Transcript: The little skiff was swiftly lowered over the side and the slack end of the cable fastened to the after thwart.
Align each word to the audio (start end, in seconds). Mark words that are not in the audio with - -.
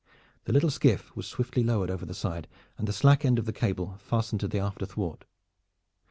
The 0.45 0.51
little 0.51 0.71
skiff 0.71 1.15
was 1.15 1.27
swiftly 1.27 1.61
lowered 1.63 1.91
over 1.91 2.07
the 2.07 2.15
side 2.15 2.47
and 2.75 2.87
the 2.87 2.91
slack 2.91 3.23
end 3.23 3.37
of 3.37 3.45
the 3.45 3.53
cable 3.53 3.97
fastened 3.99 4.39
to 4.39 4.47
the 4.47 4.57
after 4.57 4.87
thwart. 4.87 5.25